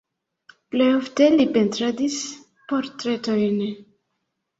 [0.75, 2.15] Plej ofte li pentradis
[2.73, 3.61] portretojn.